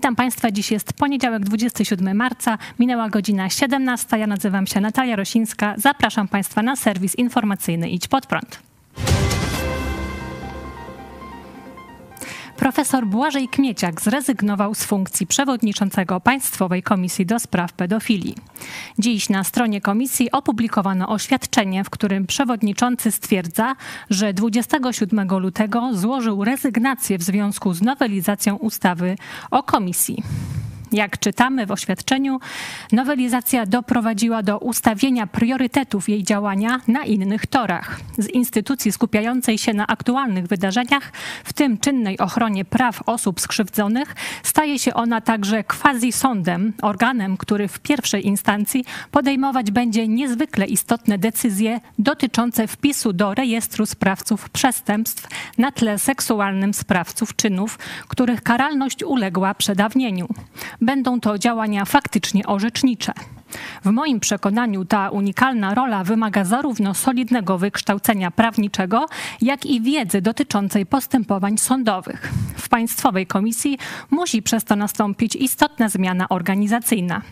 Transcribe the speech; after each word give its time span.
Witam 0.00 0.16
Państwa. 0.16 0.50
Dziś 0.50 0.70
jest 0.70 0.92
poniedziałek, 0.92 1.44
27 1.44 2.16
marca. 2.16 2.58
Minęła 2.78 3.08
godzina 3.08 3.50
17. 3.50 4.18
Ja 4.18 4.26
nazywam 4.26 4.66
się 4.66 4.80
Natalia 4.80 5.16
Rosińska. 5.16 5.74
Zapraszam 5.76 6.28
Państwa 6.28 6.62
na 6.62 6.76
serwis 6.76 7.14
informacyjny 7.14 7.90
Idź 7.90 8.08
Pod 8.08 8.26
Prąd. 8.26 8.69
Profesor 12.60 13.06
Błażej 13.06 13.48
Kmieciak 13.48 14.00
zrezygnował 14.00 14.74
z 14.74 14.84
funkcji 14.84 15.26
przewodniczącego 15.26 16.20
Państwowej 16.20 16.82
Komisji 16.82 17.26
do 17.26 17.38
Spraw 17.38 17.72
Pedofilii. 17.72 18.34
Dziś 18.98 19.28
na 19.28 19.44
stronie 19.44 19.80
komisji 19.80 20.30
opublikowano 20.32 21.08
oświadczenie, 21.08 21.84
w 21.84 21.90
którym 21.90 22.26
przewodniczący 22.26 23.12
stwierdza, 23.12 23.74
że 24.10 24.34
27 24.34 25.38
lutego 25.38 25.90
złożył 25.92 26.44
rezygnację 26.44 27.18
w 27.18 27.22
związku 27.22 27.74
z 27.74 27.82
nowelizacją 27.82 28.56
ustawy 28.56 29.16
o 29.50 29.62
komisji. 29.62 30.22
Jak 30.92 31.18
czytamy 31.18 31.66
w 31.66 31.70
oświadczeniu, 31.70 32.40
nowelizacja 32.92 33.66
doprowadziła 33.66 34.42
do 34.42 34.58
ustawienia 34.58 35.26
priorytetów 35.26 36.08
jej 36.08 36.22
działania 36.22 36.80
na 36.88 37.04
innych 37.04 37.46
torach. 37.46 38.00
Z 38.18 38.28
instytucji 38.28 38.92
skupiającej 38.92 39.58
się 39.58 39.72
na 39.74 39.86
aktualnych 39.86 40.46
wydarzeniach, 40.46 41.12
w 41.44 41.52
tym 41.52 41.78
czynnej 41.78 42.18
ochronie 42.18 42.64
praw 42.64 43.08
osób 43.08 43.40
skrzywdzonych, 43.40 44.14
staje 44.42 44.78
się 44.78 44.94
ona 44.94 45.20
także 45.20 45.64
quasi-sądem, 45.64 46.72
organem, 46.82 47.36
który 47.36 47.68
w 47.68 47.80
pierwszej 47.80 48.26
instancji 48.26 48.84
podejmować 49.10 49.70
będzie 49.70 50.08
niezwykle 50.08 50.66
istotne 50.66 51.18
decyzje 51.18 51.80
dotyczące 51.98 52.66
wpisu 52.66 53.12
do 53.12 53.34
rejestru 53.34 53.86
sprawców 53.86 54.50
przestępstw 54.50 55.28
na 55.58 55.72
tle 55.72 55.98
seksualnym 55.98 56.74
sprawców 56.74 57.36
czynów, 57.36 57.78
których 58.08 58.42
karalność 58.42 59.04
uległa 59.04 59.54
przedawnieniu 59.54 60.28
będą 60.80 61.20
to 61.20 61.38
działania 61.38 61.84
faktycznie 61.84 62.46
orzecznicze. 62.46 63.12
W 63.84 63.90
moim 63.90 64.20
przekonaniu 64.20 64.84
ta 64.84 65.10
unikalna 65.10 65.74
rola 65.74 66.04
wymaga 66.04 66.44
zarówno 66.44 66.94
solidnego 66.94 67.58
wykształcenia 67.58 68.30
prawniczego, 68.30 69.06
jak 69.42 69.66
i 69.66 69.80
wiedzy 69.80 70.20
dotyczącej 70.20 70.86
postępowań 70.86 71.58
sądowych. 71.58 72.32
W 72.56 72.68
Państwowej 72.68 73.26
Komisji 73.26 73.78
musi 74.10 74.42
przez 74.42 74.64
to 74.64 74.76
nastąpić 74.76 75.36
istotna 75.36 75.88
zmiana 75.88 76.28
organizacyjna. 76.28 77.22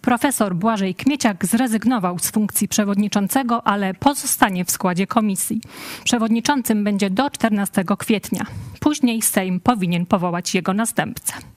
Profesor 0.00 0.54
Błażej 0.54 0.94
Kmieciak 0.94 1.46
zrezygnował 1.46 2.18
z 2.18 2.30
funkcji 2.30 2.68
przewodniczącego, 2.68 3.66
ale 3.66 3.94
pozostanie 3.94 4.64
w 4.64 4.70
składzie 4.70 5.06
komisji. 5.06 5.60
Przewodniczącym 6.04 6.84
będzie 6.84 7.10
do 7.10 7.30
14 7.30 7.84
kwietnia. 7.98 8.46
Później 8.80 9.22
Sejm 9.22 9.60
powinien 9.60 10.06
powołać 10.06 10.54
jego 10.54 10.74
następcę. 10.74 11.55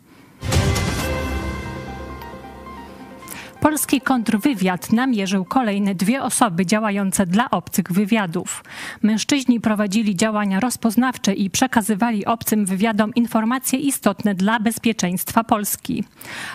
Polski 3.62 4.02
kontrwywiad 4.02 4.94
namierzył 4.94 5.46
kolejne 5.46 5.96
dwie 5.96 6.24
osoby 6.24 6.66
działające 6.66 7.26
dla 7.26 7.50
obcych 7.50 7.92
wywiadów. 7.92 8.64
Mężczyźni 9.02 9.60
prowadzili 9.60 10.16
działania 10.16 10.60
rozpoznawcze 10.60 11.34
i 11.34 11.50
przekazywali 11.50 12.26
obcym 12.26 12.66
wywiadom 12.66 13.14
informacje 13.16 13.80
istotne 13.80 14.36
dla 14.36 14.60
bezpieczeństwa 14.60 15.44
Polski. 15.44 16.04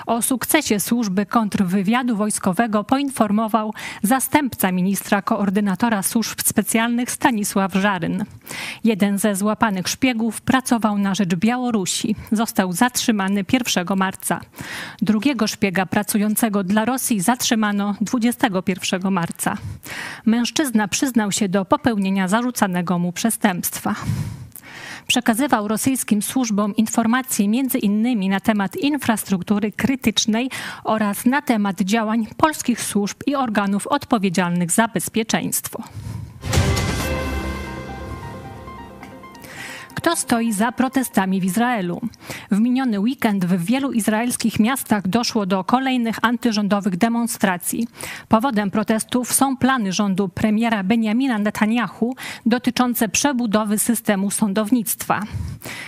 O 0.06 0.22
sukcesie 0.22 0.80
służby 0.80 1.26
kontrwywiadu 1.26 2.16
wojskowego 2.16 2.84
poinformował 2.84 3.74
zastępca 4.02 4.72
ministra 4.72 5.22
koordynatora 5.22 6.02
służb 6.02 6.40
specjalnych 6.44 7.10
Stanisław 7.10 7.74
Żaryn. 7.74 8.24
Jeden 8.84 9.18
ze 9.18 9.36
złapanych 9.36 9.88
szpiegów 9.88 10.40
pracował 10.40 10.98
na 10.98 11.14
rzecz 11.14 11.34
Białorusi. 11.34 12.16
Został 12.32 12.72
zatrzymany 12.72 13.44
1 13.52 13.86
marca. 13.96 14.40
Drugiego 15.02 15.46
szpiega 15.46 15.86
pracującego 15.86 16.64
dla 16.64 16.84
Rosji 16.94 17.20
zatrzymano 17.20 17.94
21 18.00 19.12
marca. 19.12 19.56
Mężczyzna 20.26 20.88
przyznał 20.88 21.32
się 21.32 21.48
do 21.48 21.64
popełnienia 21.64 22.28
zarzucanego 22.28 22.98
mu 22.98 23.12
przestępstwa 23.12 23.94
przekazywał 25.06 25.68
rosyjskim 25.68 26.22
służbom 26.22 26.76
informacje 26.76 27.48
między 27.48 27.78
innymi 27.78 28.28
na 28.28 28.40
temat 28.40 28.76
infrastruktury 28.76 29.72
krytycznej 29.72 30.50
oraz 30.84 31.24
na 31.24 31.42
temat 31.42 31.80
działań 31.80 32.26
polskich 32.36 32.82
służb 32.82 33.16
i 33.26 33.34
organów 33.34 33.86
odpowiedzialnych 33.86 34.70
za 34.70 34.88
bezpieczeństwo. 34.88 35.82
Kto 40.04 40.16
stoi 40.16 40.52
za 40.52 40.72
protestami 40.72 41.40
w 41.40 41.44
Izraelu? 41.44 42.00
W 42.50 42.60
miniony 42.60 43.00
weekend 43.00 43.44
w 43.44 43.64
wielu 43.64 43.92
izraelskich 43.92 44.60
miastach 44.60 45.08
doszło 45.08 45.46
do 45.46 45.64
kolejnych 45.64 46.16
antyrządowych 46.22 46.96
demonstracji. 46.96 47.88
Powodem 48.28 48.70
protestów 48.70 49.32
są 49.32 49.56
plany 49.56 49.92
rządu 49.92 50.28
premiera 50.28 50.82
Benjamina 50.82 51.38
Netanyahu 51.38 52.14
dotyczące 52.46 53.08
przebudowy 53.08 53.78
systemu 53.78 54.30
sądownictwa. 54.30 55.20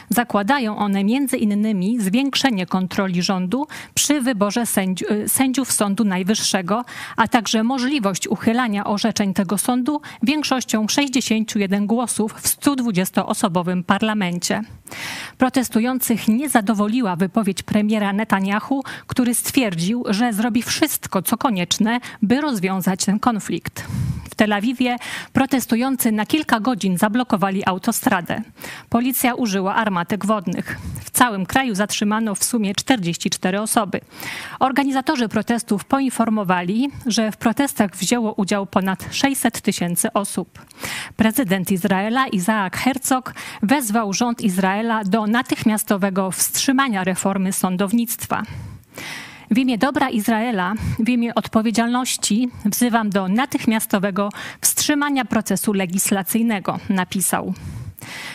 Zakładają 0.08 0.76
one 0.76 1.04
między 1.04 1.36
innymi 1.36 2.00
zwiększenie 2.00 2.66
kontroli 2.66 3.22
rządu 3.22 3.66
przy 3.94 4.20
wyborze 4.20 4.64
sędziów 5.26 5.72
Sądu 5.72 6.04
Najwyższego, 6.04 6.84
a 7.16 7.28
także 7.28 7.64
możliwość 7.64 8.28
uchylania 8.28 8.84
orzeczeń 8.84 9.34
tego 9.34 9.58
sądu 9.58 10.00
większością 10.22 10.88
61 10.88 11.86
głosów 11.86 12.32
w 12.32 12.60
120-osobowym 12.60 13.82
parlamencie 13.82 14.05
parlamencie. 14.06 14.62
Protestujących 15.38 16.28
nie 16.28 16.48
zadowoliła 16.48 17.16
wypowiedź 17.16 17.62
premiera 17.62 18.12
Netanyahu, 18.12 18.82
który 19.06 19.34
stwierdził, 19.34 20.04
że 20.08 20.32
zrobi 20.32 20.62
wszystko, 20.62 21.22
co 21.22 21.36
konieczne, 21.36 22.00
by 22.22 22.40
rozwiązać 22.40 23.04
ten 23.04 23.18
konflikt. 23.18 23.84
Tel 24.36 24.52
Awiwie 24.52 24.96
protestujący 25.32 26.12
na 26.12 26.26
kilka 26.26 26.60
godzin 26.60 26.98
zablokowali 26.98 27.62
autostradę. 27.66 28.42
Policja 28.90 29.34
użyła 29.34 29.74
armatek 29.74 30.26
wodnych. 30.26 30.78
W 31.04 31.10
całym 31.10 31.46
kraju 31.46 31.74
zatrzymano 31.74 32.34
w 32.34 32.44
sumie 32.44 32.74
44 32.74 33.60
osoby. 33.60 34.00
Organizatorzy 34.58 35.28
protestów 35.28 35.84
poinformowali, 35.84 36.90
że 37.06 37.32
w 37.32 37.36
protestach 37.36 37.96
wzięło 37.96 38.32
udział 38.32 38.66
ponad 38.66 39.04
600 39.10 39.60
tysięcy 39.60 40.12
osób. 40.12 40.64
Prezydent 41.16 41.70
Izraela 41.70 42.26
Isaac 42.26 42.74
Herzog 42.76 43.34
wezwał 43.62 44.12
rząd 44.12 44.40
Izraela 44.40 45.04
do 45.04 45.26
natychmiastowego 45.26 46.30
wstrzymania 46.30 47.04
reformy 47.04 47.52
sądownictwa. 47.52 48.42
W 49.50 49.58
imię 49.58 49.78
dobra 49.78 50.10
Izraela, 50.10 50.74
w 50.98 51.08
imię 51.08 51.34
odpowiedzialności 51.34 52.48
wzywam 52.64 53.10
do 53.10 53.28
natychmiastowego 53.28 54.28
wstrzymania 54.60 55.24
procesu 55.24 55.72
legislacyjnego, 55.72 56.78
napisał. 56.88 57.54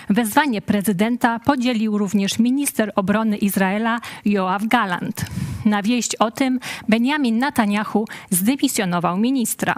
Wezwanie 0.10 0.62
prezydenta 0.62 1.40
podzielił 1.40 1.98
również 1.98 2.40
minister 2.40 2.92
obrony 2.96 3.38
Izraela 3.38 4.00
Joachim 4.26 4.68
Galant. 4.68 5.26
Na 5.66 5.84
wieść 5.84 6.16
o 6.16 6.32
tym 6.32 6.60
Benjamin 6.90 7.40
Netanyahu 7.40 8.06
zdymisjonował 8.30 9.18
ministra. 9.18 9.75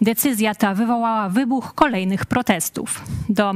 Decyzja 0.00 0.54
ta 0.54 0.74
wywołała 0.74 1.28
wybuch 1.28 1.74
kolejnych 1.74 2.26
protestów. 2.26 3.04
Do, 3.28 3.52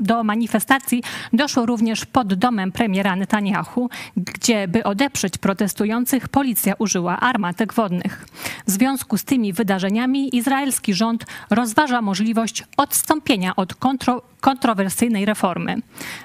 do, 0.00 0.24
manifestacji 0.24 1.02
doszło 1.32 1.66
również 1.66 2.04
pod 2.04 2.34
domem 2.34 2.72
premiera 2.72 3.16
Netanyahu, 3.16 3.90
gdzie, 4.16 4.68
by 4.68 4.84
odeprzeć 4.84 5.38
protestujących, 5.38 6.28
policja 6.28 6.74
użyła 6.78 7.20
armatek 7.20 7.74
wodnych. 7.74 8.26
W 8.66 8.70
związku 8.70 9.18
z 9.18 9.24
tymi 9.24 9.52
wydarzeniami 9.52 10.36
izraelski 10.36 10.94
rząd 10.94 11.26
rozważa 11.50 12.02
możliwość 12.02 12.64
odstąpienia 12.76 13.56
od 13.56 13.74
kontro 13.74 14.22
kontrowersyjnej 14.40 15.24
reformy. 15.24 15.76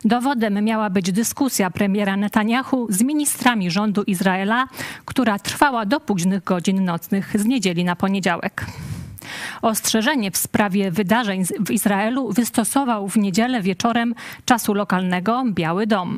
Dowodem 0.05 0.63
miała 0.65 0.89
być 0.89 1.11
dyskusja 1.11 1.71
premiera 1.71 2.17
Netanyahu 2.17 2.87
z 2.89 3.01
ministrami 3.01 3.71
rządu 3.71 4.03
Izraela, 4.03 4.67
która 5.05 5.39
trwała 5.39 5.85
do 5.85 5.99
późnych 5.99 6.43
godzin 6.43 6.85
nocnych 6.85 7.39
z 7.39 7.45
niedzieli 7.45 7.83
na 7.83 7.95
poniedziałek. 7.95 8.65
Ostrzeżenie 9.61 10.31
w 10.31 10.37
sprawie 10.37 10.91
wydarzeń 10.91 11.45
w 11.45 11.71
Izraelu 11.71 12.31
wystosował 12.31 13.07
w 13.07 13.17
niedzielę 13.17 13.61
wieczorem 13.61 14.15
czasu 14.45 14.73
lokalnego 14.73 15.43
Biały 15.53 15.87
Dom. 15.87 16.17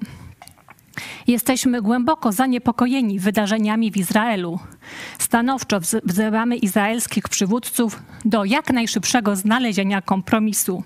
Jesteśmy 1.28 1.82
głęboko 1.82 2.32
zaniepokojeni 2.32 3.20
wydarzeniami 3.20 3.92
w 3.92 3.98
Izraelu. 3.98 4.60
Stanowczo 5.20 5.80
wzywamy 6.04 6.56
izraelskich 6.56 7.30
przywódców 7.30 8.00
do 8.26 8.46
jak 8.46 8.74
najszybszego 8.74 9.36
znalezienia 9.36 10.02
kompromisu. 10.02 10.84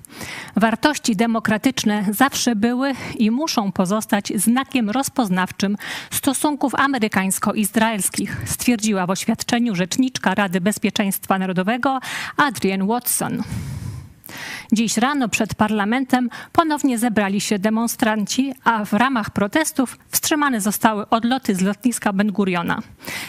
Wartości 0.55 1.15
demokratyczne 1.15 2.05
zawsze 2.11 2.55
były 2.55 2.93
i 3.17 3.31
muszą 3.31 3.71
pozostać 3.71 4.33
znakiem 4.35 4.89
rozpoznawczym 4.89 5.75
stosunków 6.11 6.75
amerykańsko-izraelskich, 6.75 8.37
stwierdziła 8.45 9.07
w 9.07 9.09
oświadczeniu 9.09 9.75
rzeczniczka 9.75 10.35
Rady 10.35 10.61
Bezpieczeństwa 10.61 11.39
Narodowego 11.39 11.99
Adrienne 12.37 12.87
Watson. 12.87 13.43
Dziś 14.71 14.97
rano 14.97 15.29
przed 15.29 15.55
parlamentem 15.55 16.29
ponownie 16.51 16.97
zebrali 16.97 17.41
się 17.41 17.59
demonstranci, 17.59 18.53
a 18.63 18.85
w 18.85 18.93
ramach 18.93 19.29
protestów 19.31 19.97
wstrzymane 20.09 20.61
zostały 20.61 21.09
odloty 21.09 21.55
z 21.55 21.61
lotniska 21.61 22.13
Ben 22.13 22.31
Guriona. 22.31 22.79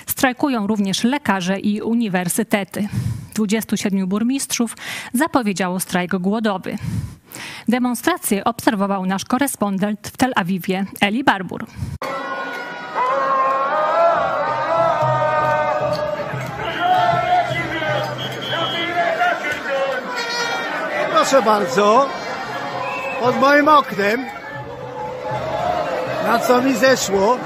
Strajkują 0.06 0.66
również 0.66 1.04
lekarze 1.04 1.60
i 1.60 1.82
uniwersytety. 1.82 2.88
27 3.34 4.06
burmistrzów 4.06 4.76
zapowiedziało 5.12 5.80
strajk 5.80 6.16
głodowy. 6.16 6.76
Demonstrację 7.68 8.44
obserwował 8.44 9.06
nasz 9.06 9.24
korespondent 9.24 10.08
w 10.08 10.16
Tel 10.16 10.32
Awiwie, 10.36 10.86
Eli 11.00 11.24
Barbur. 11.24 11.66
Proszę 21.30 21.44
bardzo, 21.44 22.08
pod 23.20 23.36
moim 23.36 23.68
oknem, 23.68 24.26
na 26.26 26.38
co 26.38 26.62
mi 26.62 26.76
zeszło, 26.76 27.38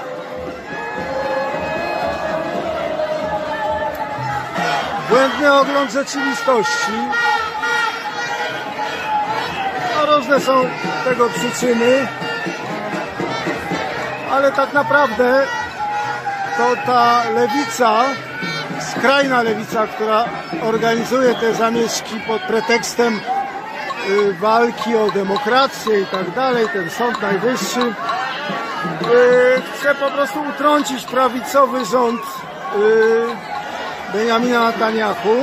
błędny 5.08 5.52
ogląd 5.52 5.92
rzeczywistości. 5.92 6.92
No 9.96 10.16
różne 10.16 10.40
są 10.40 10.64
tego 11.04 11.28
przyczyny, 11.28 12.06
ale 14.32 14.52
tak 14.52 14.72
naprawdę 14.72 15.46
to 16.56 16.76
ta 16.86 17.22
lewica, 17.31 18.04
skrajna 18.90 19.42
lewica, 19.42 19.86
która 19.86 20.25
organizuje 20.62 21.34
te 21.34 21.54
zamieszki 21.54 22.20
pod 22.20 22.42
pretekstem 22.42 23.20
walki 24.40 24.96
o 24.96 25.10
demokrację 25.10 26.00
i 26.00 26.06
tak 26.06 26.34
dalej, 26.34 26.66
ten 26.72 26.90
Sąd 26.90 27.22
Najwyższy, 27.22 27.80
y, 27.80 27.92
chce 29.72 29.94
po 29.94 30.10
prostu 30.10 30.38
utrącić 30.54 31.04
prawicowy 31.04 31.84
rząd 31.84 32.20
y, 32.20 32.22
Benjamina 34.12 34.66
Netanyahu. 34.66 35.36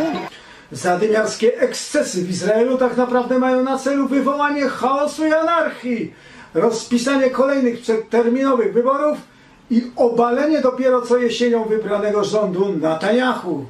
Zadymiarskie 0.72 1.60
ekscesy 1.60 2.24
w 2.24 2.30
Izraelu 2.30 2.78
tak 2.78 2.98
naprawdę 2.98 3.40
mają 3.40 3.64
na 3.64 3.78
celu 3.78 4.08
wywołanie 4.08 4.70
chaosu 4.70 5.28
i 5.28 5.34
anarchii, 5.34 6.14
rozpisanie 6.54 7.30
kolejnych 7.30 7.82
przedterminowych 7.82 8.74
wyborów 8.74 9.18
i 9.70 9.92
obalenie 9.96 10.62
dopiero 10.62 11.02
co 11.02 11.18
jesienią 11.18 11.64
wybranego 11.64 12.24
rządu 12.24 12.74
Netanyahu. 12.82 13.66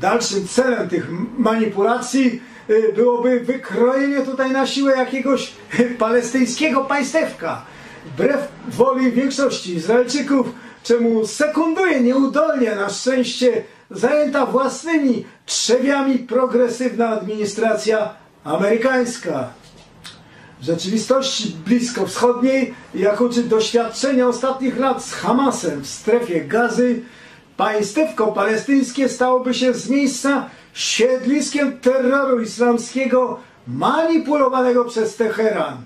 Dalszym 0.00 0.48
celem 0.48 0.88
tych 0.88 1.10
manipulacji 1.38 2.26
y, 2.26 2.53
byłoby 2.96 3.40
wykrojenie 3.40 4.20
tutaj 4.20 4.50
na 4.50 4.66
siłę 4.66 4.96
jakiegoś 4.96 5.52
palestyńskiego 5.98 6.84
państewka. 6.84 7.62
Wbrew 8.06 8.48
woli 8.68 9.12
większości 9.12 9.74
Izraelczyków 9.74 10.46
czemu 10.84 11.26
sekunduje 11.26 12.00
nieudolnie 12.00 12.74
na 12.74 12.88
szczęście 12.88 13.62
zajęta 13.90 14.46
własnymi 14.46 15.24
trzewiami 15.46 16.18
progresywna 16.18 17.08
administracja 17.08 18.14
amerykańska. 18.44 19.48
W 20.60 20.64
rzeczywistości 20.64 21.56
bliskowschodniej, 21.66 22.74
jak 22.94 23.20
uczy 23.20 23.42
doświadczenie 23.42 24.26
ostatnich 24.26 24.78
lat 24.78 25.04
z 25.04 25.12
Hamasem 25.12 25.80
w 25.80 25.86
strefie 25.86 26.40
gazy, 26.40 27.02
państewko 27.56 28.26
palestyńskie 28.26 29.08
stałoby 29.08 29.54
się 29.54 29.74
z 29.74 29.88
miejsca 29.88 30.50
siedliskiem 30.74 31.78
terroru 31.78 32.40
islamskiego 32.40 33.40
manipulowanego 33.66 34.84
przez 34.84 35.16
Teheran. 35.16 35.76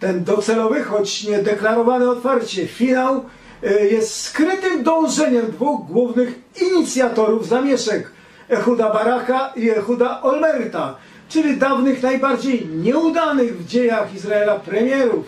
Ten 0.00 0.24
docelowy, 0.24 0.82
choć 0.82 1.24
nie 1.24 1.38
deklarowany 1.38 2.10
otwarcie 2.10 2.66
finał 2.66 3.24
E, 3.62 3.86
jest 3.86 4.14
skrytym 4.14 4.82
dążeniem 4.82 5.50
dwóch 5.50 5.86
głównych 5.86 6.38
inicjatorów 6.62 7.48
zamieszek, 7.48 8.10
Ehuda 8.48 8.92
Baraka 8.92 9.52
i 9.56 9.70
Ehuda 9.70 10.22
Olmerta, 10.22 10.96
czyli 11.28 11.56
dawnych 11.56 12.02
najbardziej 12.02 12.66
nieudanych 12.66 13.58
w 13.58 13.66
dziejach 13.66 14.14
Izraela 14.14 14.54
premierów. 14.58 15.26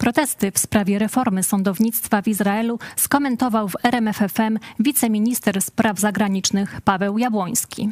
Protesty 0.00 0.52
w 0.52 0.58
sprawie 0.58 0.98
reformy 0.98 1.42
sądownictwa 1.42 2.22
w 2.22 2.28
Izraelu 2.28 2.78
skomentował 2.96 3.68
w 3.68 3.76
RMFFM 3.82 4.58
wiceminister 4.78 5.62
spraw 5.62 5.98
zagranicznych 5.98 6.80
Paweł 6.80 7.18
Jabłoński. 7.18 7.90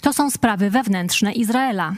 To 0.00 0.12
są 0.12 0.30
sprawy 0.30 0.70
wewnętrzne 0.70 1.32
Izraela. 1.32 1.92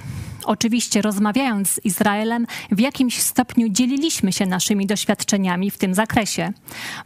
Oczywiście 0.44 1.02
rozmawiając 1.02 1.70
z 1.70 1.84
Izraelem, 1.84 2.46
w 2.72 2.80
jakimś 2.80 3.22
stopniu 3.22 3.68
dzieliliśmy 3.68 4.32
się 4.32 4.46
naszymi 4.46 4.86
doświadczeniami 4.86 5.70
w 5.70 5.78
tym 5.78 5.94
zakresie. 5.94 6.52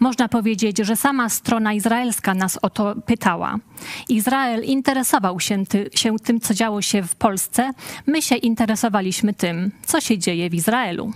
Można 0.01 0.29
powiedzieć, 0.29 0.79
że 0.79 0.97
sama 0.97 1.29
strona 1.29 1.73
izraelska 1.73 2.35
nas 2.35 2.59
o 2.63 2.71
to 2.71 2.95
pytała. 3.07 3.57
Izrael 4.09 4.65
interesował 4.65 5.41
się, 5.41 5.67
ty, 5.67 5.91
się 5.95 6.17
tym, 6.19 6.41
co 6.41 6.55
działo 6.55 6.83
się 6.83 7.03
w 7.03 7.15
Polsce, 7.15 7.71
my 8.07 8.23
się 8.23 8.37
interesowaliśmy 8.37 9.35
tym, 9.35 9.71
co 9.87 10.01
się 10.01 10.19
dzieje 10.19 10.51
w 10.51 10.55
Izraelu. 10.55 11.13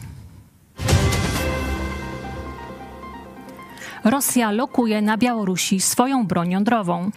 Rosja 4.04 4.50
lokuje 4.50 5.02
na 5.02 5.16
Białorusi 5.16 5.80
swoją 5.80 6.26
broń 6.26 6.50
jądrową. 6.50 7.10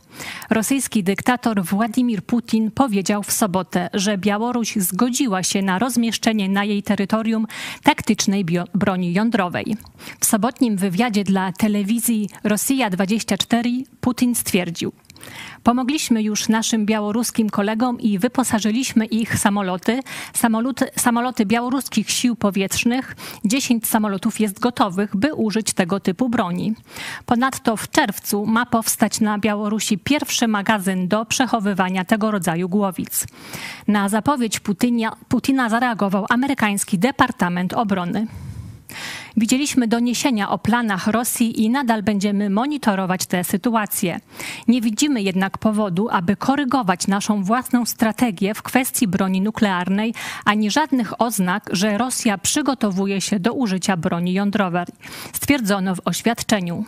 Rosyjski 0.49 1.03
dyktator 1.03 1.63
Władimir 1.63 2.23
Putin 2.23 2.71
powiedział 2.71 3.23
w 3.23 3.31
sobotę, 3.31 3.89
że 3.93 4.17
Białoruś 4.17 4.75
zgodziła 4.75 5.43
się 5.43 5.61
na 5.61 5.79
rozmieszczenie 5.79 6.49
na 6.49 6.63
jej 6.63 6.83
terytorium 6.83 7.47
taktycznej 7.83 8.45
broni 8.73 9.13
jądrowej. 9.13 9.77
W 10.19 10.25
sobotnim 10.25 10.77
wywiadzie 10.77 11.23
dla 11.23 11.51
telewizji 11.51 12.29
Rosja 12.43 12.89
24 12.89 13.69
Putin 14.01 14.35
stwierdził: 14.35 14.91
Pomogliśmy 15.63 16.23
już 16.23 16.49
naszym 16.49 16.85
białoruskim 16.85 17.49
kolegom 17.49 17.99
i 17.99 18.19
wyposażyliśmy 18.19 19.05
ich 19.05 19.39
samoloty, 19.39 19.99
samoloty, 20.33 20.85
samoloty 20.95 21.45
białoruskich 21.45 22.11
sił 22.11 22.35
powietrznych. 22.35 23.15
10 23.45 23.87
samolotów 23.87 24.39
jest 24.39 24.59
gotowych, 24.59 25.15
by 25.15 25.33
użyć 25.33 25.73
tego 25.73 25.99
typu 25.99 26.29
broni. 26.29 26.75
Ponadto 27.25 27.77
w 27.77 27.91
czerwcu 27.91 28.45
ma 28.45 28.65
powstać 28.65 29.19
na 29.19 29.39
Białorusi 29.39 29.97
pierwszy 29.97 30.47
magazyn 30.47 31.07
do 31.07 31.25
przechowywania 31.25 32.05
tego 32.05 32.31
rodzaju 32.31 32.69
głowic. 32.69 33.27
Na 33.87 34.09
zapowiedź 34.09 34.59
Putina, 34.59 35.15
Putina 35.27 35.69
zareagował 35.69 36.25
amerykański 36.29 36.99
Departament 36.99 37.73
Obrony. 37.73 38.27
Widzieliśmy 39.37 39.87
doniesienia 39.87 40.49
o 40.49 40.57
planach 40.57 41.07
Rosji 41.07 41.63
i 41.63 41.69
nadal 41.69 42.03
będziemy 42.03 42.49
monitorować 42.49 43.25
tę 43.25 43.43
sytuację. 43.43 44.19
Nie 44.67 44.81
widzimy 44.81 45.21
jednak 45.21 45.57
powodu, 45.57 46.07
aby 46.11 46.35
korygować 46.35 47.07
naszą 47.07 47.43
własną 47.43 47.85
strategię 47.85 48.53
w 48.53 48.61
kwestii 48.61 49.07
broni 49.07 49.41
nuklearnej, 49.41 50.13
ani 50.45 50.71
żadnych 50.71 51.21
oznak, 51.21 51.69
że 51.71 51.97
Rosja 51.97 52.37
przygotowuje 52.37 53.21
się 53.21 53.39
do 53.39 53.53
użycia 53.53 53.97
broni 53.97 54.33
jądrowej, 54.33 54.85
stwierdzono 55.33 55.95
w 55.95 56.01
oświadczeniu. 56.05 56.85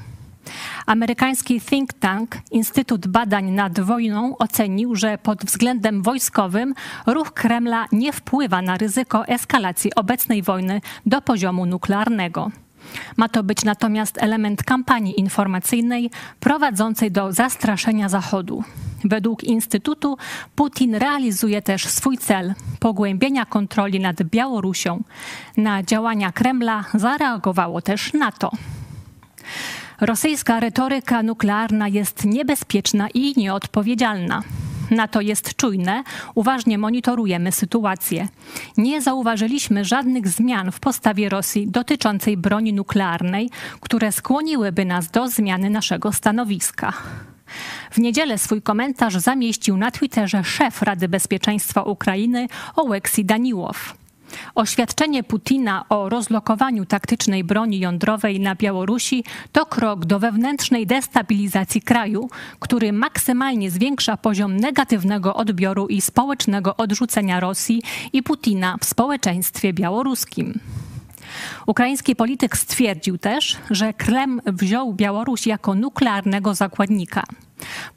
Amerykański 0.85 1.61
think 1.61 1.93
tank 1.93 2.37
Instytut 2.51 3.07
Badań 3.07 3.51
nad 3.51 3.79
Wojną 3.79 4.37
ocenił, 4.37 4.95
że 4.95 5.17
pod 5.17 5.45
względem 5.45 6.03
wojskowym 6.03 6.73
ruch 7.05 7.33
Kremla 7.33 7.85
nie 7.91 8.13
wpływa 8.13 8.61
na 8.61 8.77
ryzyko 8.77 9.27
eskalacji 9.27 9.95
obecnej 9.95 10.43
wojny 10.43 10.81
do 11.05 11.21
poziomu 11.21 11.65
nuklearnego. 11.65 12.51
Ma 13.17 13.29
to 13.29 13.43
być 13.43 13.63
natomiast 13.63 14.17
element 14.17 14.63
kampanii 14.63 15.19
informacyjnej 15.19 16.09
prowadzącej 16.39 17.11
do 17.11 17.31
zastraszenia 17.31 18.09
Zachodu. 18.09 18.63
Według 19.03 19.43
Instytutu 19.43 20.17
Putin 20.55 20.95
realizuje 20.95 21.61
też 21.61 21.85
swój 21.85 22.17
cel 22.17 22.53
pogłębienia 22.79 23.45
kontroli 23.45 23.99
nad 23.99 24.23
Białorusią. 24.23 25.03
Na 25.57 25.83
działania 25.83 26.31
Kremla 26.31 26.85
zareagowało 26.93 27.81
też 27.81 28.13
NATO. 28.13 28.51
Rosyjska 30.01 30.59
retoryka 30.59 31.23
nuklearna 31.23 31.87
jest 31.87 32.25
niebezpieczna 32.25 33.07
i 33.13 33.33
nieodpowiedzialna. 33.37 34.43
NATO 34.91 35.21
jest 35.21 35.55
czujne, 35.55 36.03
uważnie 36.35 36.77
monitorujemy 36.77 37.51
sytuację. 37.51 38.27
Nie 38.77 39.01
zauważyliśmy 39.01 39.85
żadnych 39.85 40.27
zmian 40.27 40.71
w 40.71 40.79
postawie 40.79 41.29
Rosji 41.29 41.67
dotyczącej 41.67 42.37
broni 42.37 42.73
nuklearnej, 42.73 43.49
które 43.79 44.11
skłoniłyby 44.11 44.85
nas 44.85 45.11
do 45.11 45.27
zmiany 45.27 45.69
naszego 45.69 46.13
stanowiska. 46.13 46.93
W 47.91 47.97
niedzielę 47.97 48.37
swój 48.37 48.61
komentarz 48.61 49.15
zamieścił 49.15 49.77
na 49.77 49.91
Twitterze 49.91 50.43
szef 50.43 50.81
Rady 50.81 51.07
Bezpieczeństwa 51.07 51.83
Ukrainy 51.83 52.47
Oleksij 52.75 53.25
Daniłow. 53.25 53.95
Oświadczenie 54.55 55.23
Putina 55.23 55.85
o 55.89 56.09
rozlokowaniu 56.09 56.85
taktycznej 56.85 57.43
broni 57.43 57.79
jądrowej 57.79 58.39
na 58.39 58.55
Białorusi 58.55 59.23
to 59.51 59.65
krok 59.65 60.05
do 60.05 60.19
wewnętrznej 60.19 60.87
destabilizacji 60.87 61.81
kraju, 61.81 62.29
który 62.59 62.93
maksymalnie 62.93 63.71
zwiększa 63.71 64.17
poziom 64.17 64.57
negatywnego 64.57 65.33
odbioru 65.33 65.87
i 65.87 66.01
społecznego 66.01 66.77
odrzucenia 66.77 67.39
Rosji 67.39 67.81
i 68.13 68.23
Putina 68.23 68.77
w 68.81 68.85
społeczeństwie 68.85 69.73
białoruskim. 69.73 70.59
Ukraiński 71.65 72.15
polityk 72.15 72.57
stwierdził 72.57 73.17
też, 73.17 73.57
że 73.69 73.93
Kreml 73.93 74.41
wziął 74.45 74.93
Białoruś 74.93 75.47
jako 75.47 75.75
nuklearnego 75.75 76.55
zakładnika. 76.55 77.23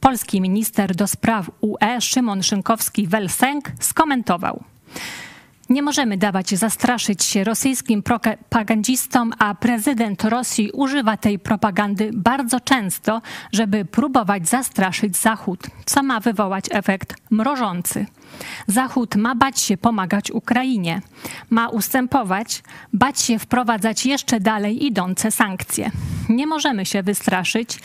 Polski 0.00 0.40
minister 0.40 0.94
do 0.94 1.06
spraw 1.06 1.50
UE 1.60 2.00
Szymon 2.00 2.40
Szynkowski-Welsenk 2.40 3.60
skomentował. 3.80 4.64
Nie 5.72 5.82
możemy 5.82 6.16
dawać 6.16 6.54
zastraszyć 6.54 7.24
się 7.24 7.44
rosyjskim 7.44 8.02
propagandistom, 8.02 9.32
a 9.38 9.54
prezydent 9.54 10.24
Rosji 10.24 10.70
używa 10.70 11.16
tej 11.16 11.38
propagandy 11.38 12.10
bardzo 12.14 12.60
często, 12.60 13.22
żeby 13.52 13.84
próbować 13.84 14.48
zastraszyć 14.48 15.16
Zachód, 15.16 15.66
co 15.84 16.02
ma 16.02 16.20
wywołać 16.20 16.64
efekt 16.70 17.16
mrożący. 17.30 18.06
Zachód 18.66 19.16
ma 19.16 19.34
bać 19.34 19.60
się 19.60 19.76
pomagać 19.76 20.30
Ukrainie, 20.30 21.02
ma 21.50 21.68
ustępować, 21.68 22.62
bać 22.92 23.20
się 23.20 23.38
wprowadzać 23.38 24.06
jeszcze 24.06 24.40
dalej 24.40 24.86
idące 24.86 25.30
sankcje. 25.30 25.90
Nie 26.28 26.46
możemy 26.46 26.86
się 26.86 27.02
wystraszyć, 27.02 27.78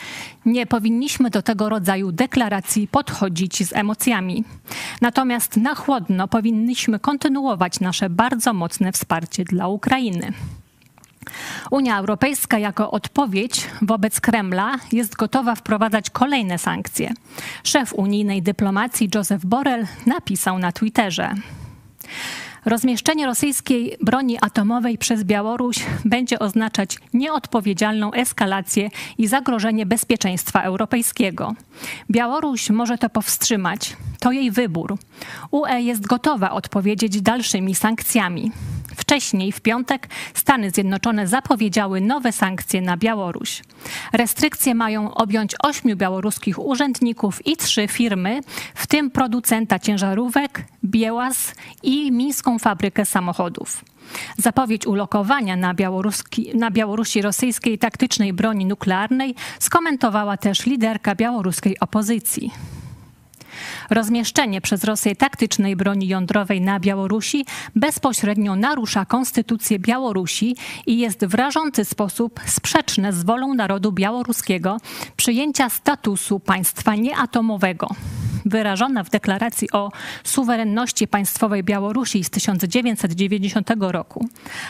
nie 0.46 0.66
powinniśmy 0.66 1.30
do 1.30 1.42
tego 1.42 1.68
rodzaju 1.68 2.12
deklaracji 2.12 2.88
podchodzić 2.88 3.68
z 3.68 3.72
emocjami. 3.72 4.44
Natomiast 5.00 5.56
na 5.56 5.74
chłodno 5.74 6.28
powinniśmy 6.28 6.98
kontynuować 6.98 7.77
nasze 7.80 8.10
bardzo 8.10 8.52
mocne 8.52 8.92
wsparcie 8.92 9.44
dla 9.44 9.68
Ukrainy. 9.68 10.32
Unia 11.70 11.98
Europejska 11.98 12.58
jako 12.58 12.90
odpowiedź 12.90 13.66
wobec 13.82 14.20
Kremla 14.20 14.74
jest 14.92 15.16
gotowa 15.16 15.54
wprowadzać 15.54 16.10
kolejne 16.10 16.58
sankcje. 16.58 17.12
Szef 17.64 17.94
unijnej 17.94 18.42
dyplomacji 18.42 19.10
Joseph 19.14 19.44
Borrell 19.44 19.86
napisał 20.06 20.58
na 20.58 20.72
Twitterze. 20.72 21.34
Rozmieszczenie 22.64 23.26
rosyjskiej 23.26 23.96
broni 24.00 24.38
atomowej 24.40 24.98
przez 24.98 25.24
Białoruś 25.24 25.78
będzie 26.04 26.38
oznaczać 26.38 26.98
nieodpowiedzialną 27.14 28.12
eskalację 28.12 28.88
i 29.18 29.26
zagrożenie 29.26 29.86
bezpieczeństwa 29.86 30.62
europejskiego. 30.62 31.54
Białoruś 32.10 32.70
może 32.70 32.98
to 32.98 33.10
powstrzymać. 33.10 33.96
To 34.20 34.32
jej 34.32 34.50
wybór. 34.50 34.98
UE 35.50 35.80
jest 35.80 36.06
gotowa 36.06 36.50
odpowiedzieć 36.50 37.22
dalszymi 37.22 37.74
sankcjami. 37.74 38.52
Wcześniej, 38.96 39.52
w 39.52 39.60
piątek, 39.60 40.08
Stany 40.34 40.70
Zjednoczone 40.70 41.26
zapowiedziały 41.26 42.00
nowe 42.00 42.32
sankcje 42.32 42.80
na 42.80 42.96
Białoruś. 42.96 43.62
Restrykcje 44.12 44.74
mają 44.74 45.14
objąć 45.14 45.54
ośmiu 45.62 45.96
białoruskich 45.96 46.58
urzędników 46.58 47.46
i 47.46 47.56
trzy 47.56 47.88
firmy, 47.88 48.40
w 48.74 48.86
tym 48.86 49.10
producenta 49.10 49.78
ciężarówek, 49.78 50.64
Biełas 50.84 51.54
i 51.82 52.12
mińską 52.12 52.58
fabrykę 52.58 53.06
samochodów. 53.06 53.84
Zapowiedź 54.38 54.86
ulokowania 54.86 55.56
na, 55.56 55.74
na 56.54 56.70
Białorusi 56.70 57.22
rosyjskiej 57.22 57.78
taktycznej 57.78 58.32
broni 58.32 58.66
nuklearnej 58.66 59.34
skomentowała 59.58 60.36
też 60.36 60.66
liderka 60.66 61.14
białoruskiej 61.14 61.80
opozycji. 61.80 62.50
Rozmieszczenie 63.90 64.60
przez 64.60 64.84
Rosję 64.84 65.16
taktycznej 65.16 65.76
broni 65.76 66.08
jądrowej 66.08 66.60
na 66.60 66.80
Białorusi 66.80 67.46
bezpośrednio 67.76 68.56
narusza 68.56 69.04
konstytucję 69.04 69.78
Białorusi 69.78 70.56
i 70.86 70.98
jest 70.98 71.26
w 71.26 71.34
rażący 71.34 71.84
sposób 71.84 72.40
sprzeczne 72.46 73.12
z 73.12 73.24
wolą 73.24 73.54
narodu 73.54 73.92
białoruskiego 73.92 74.76
przyjęcia 75.16 75.68
statusu 75.68 76.40
państwa 76.40 76.94
nieatomowego 76.94 77.88
wyrażona 78.48 79.04
w 79.04 79.10
deklaracji 79.10 79.70
o 79.72 79.92
suwerenności 80.24 81.08
państwowej 81.08 81.64
Białorusi 81.64 82.24
z 82.24 82.30
1990 82.30 83.70
roku, 83.80 84.28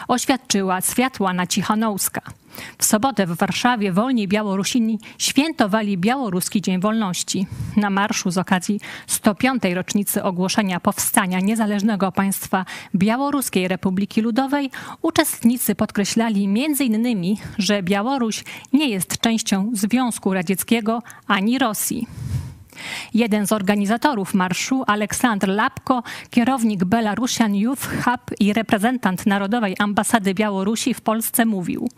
oświadczyła 0.08 0.80
Światłana 0.80 1.46
Cichanowska. 1.46 2.20
W 2.78 2.84
sobotę 2.84 3.26
w 3.26 3.36
Warszawie 3.36 3.92
wolni 3.92 4.28
Białorusini 4.28 4.98
świętowali 5.18 5.98
Białoruski 5.98 6.62
Dzień 6.62 6.80
Wolności. 6.80 7.46
Na 7.76 7.90
marszu 7.90 8.30
z 8.30 8.38
okazji 8.38 8.80
105. 9.06 9.62
rocznicy 9.74 10.22
ogłoszenia 10.22 10.80
powstania 10.80 11.40
niezależnego 11.40 12.12
państwa 12.12 12.64
Białoruskiej 12.94 13.68
Republiki 13.68 14.20
Ludowej 14.20 14.70
uczestnicy 15.02 15.74
podkreślali 15.74 16.44
m.in., 16.44 17.36
że 17.58 17.82
Białoruś 17.82 18.44
nie 18.72 18.88
jest 18.88 19.18
częścią 19.18 19.70
Związku 19.74 20.34
Radzieckiego 20.34 21.02
ani 21.26 21.58
Rosji. 21.58 22.06
Jeden 23.14 23.46
z 23.46 23.52
organizatorów 23.52 24.34
marszu, 24.34 24.84
Aleksandr 24.86 25.48
Lapko, 25.48 26.02
kierownik 26.30 26.84
Belarusian 26.84 27.54
Youth 27.54 27.88
Hub 28.04 28.40
i 28.40 28.52
reprezentant 28.52 29.26
Narodowej 29.26 29.76
Ambasady 29.78 30.34
Białorusi 30.34 30.94
w 30.94 31.00
Polsce 31.00 31.46
mówił: 31.46 31.88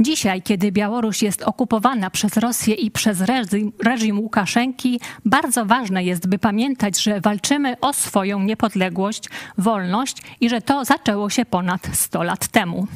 Dzisiaj, 0.00 0.42
kiedy 0.42 0.72
Białoruś 0.72 1.22
jest 1.22 1.42
okupowana 1.42 2.10
przez 2.10 2.36
Rosję 2.36 2.74
i 2.74 2.90
przez 2.90 3.20
reżim, 3.20 3.72
reżim 3.84 4.20
Łukaszenki, 4.20 5.00
bardzo 5.24 5.66
ważne 5.66 6.04
jest, 6.04 6.28
by 6.28 6.38
pamiętać, 6.38 7.02
że 7.02 7.20
walczymy 7.20 7.80
o 7.80 7.92
swoją 7.92 8.40
niepodległość, 8.40 9.24
wolność 9.58 10.16
i 10.40 10.48
że 10.48 10.60
to 10.60 10.84
zaczęło 10.84 11.30
się 11.30 11.44
ponad 11.44 11.88
100 11.92 12.22
lat 12.22 12.48
temu. 12.48 12.86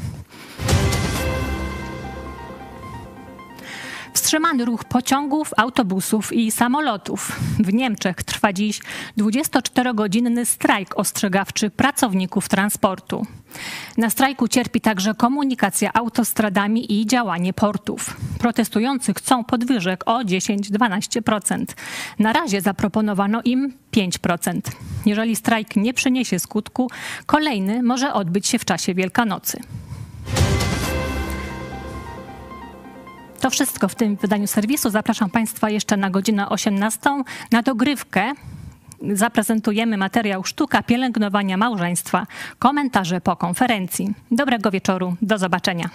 Wstrzymany 4.14 4.64
ruch 4.64 4.84
pociągów, 4.84 5.50
autobusów 5.56 6.32
i 6.32 6.50
samolotów. 6.50 7.40
W 7.58 7.72
Niemczech 7.72 8.22
trwa 8.22 8.52
dziś 8.52 8.80
24-godzinny 9.18 10.44
strajk 10.46 10.98
ostrzegawczy 10.98 11.70
pracowników 11.70 12.48
transportu. 12.48 13.26
Na 13.96 14.10
strajku 14.10 14.48
cierpi 14.48 14.80
także 14.80 15.14
komunikacja 15.14 15.92
autostradami 15.92 17.00
i 17.00 17.06
działanie 17.06 17.52
portów. 17.52 18.16
Protestujący 18.38 19.14
chcą 19.14 19.44
podwyżek 19.44 20.02
o 20.06 20.18
10-12%. 20.18 21.64
Na 22.18 22.32
razie 22.32 22.60
zaproponowano 22.60 23.40
im 23.44 23.72
5%. 23.92 24.60
Jeżeli 25.06 25.36
strajk 25.36 25.76
nie 25.76 25.94
przyniesie 25.94 26.38
skutku, 26.38 26.90
kolejny 27.26 27.82
może 27.82 28.12
odbyć 28.12 28.46
się 28.46 28.58
w 28.58 28.64
czasie 28.64 28.94
Wielkanocy. 28.94 29.60
To 33.40 33.50
wszystko 33.50 33.88
w 33.88 33.94
tym 33.94 34.16
wydaniu 34.16 34.46
serwisu. 34.46 34.90
Zapraszam 34.90 35.30
Państwa 35.30 35.70
jeszcze 35.70 35.96
na 35.96 36.10
godzinę 36.10 36.48
18 36.48 37.22
na 37.52 37.62
dogrywkę. 37.62 38.32
Zaprezentujemy 39.12 39.96
materiał 39.96 40.44
Sztuka 40.44 40.82
pielęgnowania 40.82 41.56
małżeństwa, 41.56 42.26
komentarze 42.58 43.20
po 43.20 43.36
konferencji. 43.36 44.14
Dobrego 44.30 44.70
wieczoru, 44.70 45.16
do 45.22 45.38
zobaczenia. 45.38 45.90